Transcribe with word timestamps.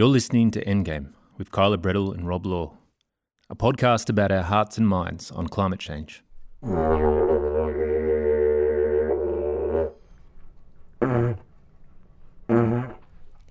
You're 0.00 0.08
listening 0.08 0.50
to 0.52 0.64
Endgame 0.64 1.12
with 1.36 1.52
Kyla 1.52 1.76
Brettle 1.76 2.14
and 2.14 2.26
Rob 2.26 2.46
Law, 2.46 2.72
a 3.50 3.54
podcast 3.54 4.08
about 4.08 4.32
our 4.32 4.40
hearts 4.40 4.78
and 4.78 4.88
minds 4.88 5.30
on 5.30 5.46
climate 5.46 5.78
change. 5.78 6.24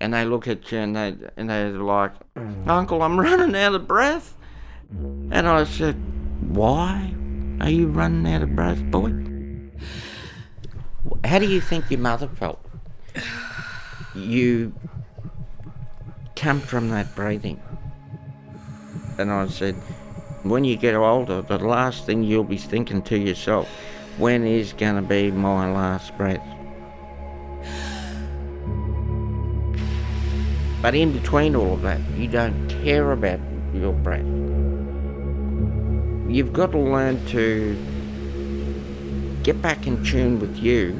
they 0.00 0.24
look 0.24 0.48
at 0.48 0.72
you 0.72 0.78
and 0.78 0.96
they 0.96 1.14
and 1.36 1.48
they're 1.48 1.70
like, 1.70 2.14
"Uncle, 2.66 3.00
I'm 3.00 3.20
running 3.20 3.54
out 3.54 3.76
of 3.76 3.86
breath." 3.86 4.36
And 5.30 5.46
I 5.46 5.62
said, 5.62 5.94
"Why 6.48 7.14
are 7.60 7.70
you 7.70 7.86
running 7.86 8.26
out 8.34 8.42
of 8.42 8.56
breath, 8.56 8.82
boy?" 8.90 9.12
How 11.22 11.38
do 11.38 11.46
you 11.46 11.60
think 11.60 11.92
your 11.92 12.00
mother 12.00 12.26
felt? 12.26 12.58
You 14.16 14.72
come 16.40 16.58
from 16.58 16.88
that 16.88 17.14
breathing. 17.14 17.60
And 19.18 19.30
I 19.30 19.46
said, 19.48 19.74
when 20.42 20.64
you 20.64 20.74
get 20.74 20.94
older, 20.94 21.42
the 21.42 21.58
last 21.58 22.06
thing 22.06 22.22
you'll 22.24 22.44
be 22.44 22.56
thinking 22.56 23.02
to 23.02 23.18
yourself, 23.18 23.68
when 24.16 24.46
is 24.46 24.72
going 24.72 24.96
to 24.96 25.02
be 25.02 25.30
my 25.30 25.70
last 25.70 26.16
breath? 26.16 26.40
But 30.80 30.94
in 30.94 31.12
between 31.12 31.54
all 31.54 31.74
of 31.74 31.82
that, 31.82 32.00
you 32.16 32.26
don't 32.26 32.68
care 32.82 33.12
about 33.12 33.38
your 33.74 33.92
breath. 33.92 34.24
You've 36.26 36.54
got 36.54 36.72
to 36.72 36.78
learn 36.78 37.22
to 37.26 37.76
get 39.42 39.60
back 39.60 39.86
in 39.86 40.02
tune 40.02 40.40
with 40.40 40.56
you 40.56 40.92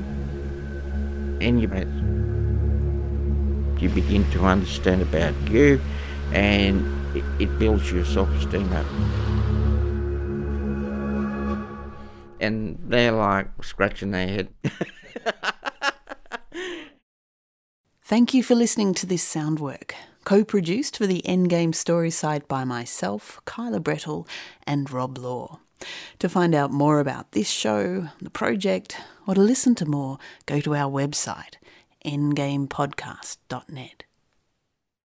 and 1.40 1.62
your 1.62 1.70
breath. 1.70 2.19
You 3.80 3.88
begin 3.88 4.30
to 4.32 4.44
understand 4.44 5.02
about 5.02 5.34
you 5.48 5.80
and 6.32 7.16
it, 7.16 7.58
builds 7.58 7.90
your 7.90 8.04
self-esteem 8.04 8.72
up. 8.72 8.86
And 12.40 12.78
they're 12.86 13.12
like 13.12 13.48
scratching 13.62 14.10
their 14.12 14.28
head. 14.28 14.48
Thank 18.02 18.34
you 18.34 18.42
for 18.42 18.54
listening 18.54 18.92
to 18.94 19.06
this 19.06 19.22
sound 19.22 19.60
work, 19.60 19.94
co 20.24 20.44
produced 20.44 20.96
for 20.96 21.06
the 21.06 21.22
Endgame 21.24 21.74
story 21.74 22.10
site 22.10 22.48
by 22.48 22.64
myself, 22.64 23.40
Kyla 23.44 23.80
Brettle, 23.80 24.26
and 24.66 24.90
Rob 24.90 25.16
Law. 25.16 25.60
To 26.18 26.28
find 26.28 26.54
out 26.54 26.70
more 26.72 27.00
about 27.00 27.32
this 27.32 27.48
show, 27.48 28.08
the 28.20 28.30
project, 28.30 28.96
or 29.26 29.34
to 29.34 29.40
listen 29.40 29.74
to 29.76 29.86
more, 29.86 30.18
go 30.46 30.60
to 30.60 30.74
our 30.74 30.90
website, 30.90 31.54
endgamepodcast.net. 32.04 34.09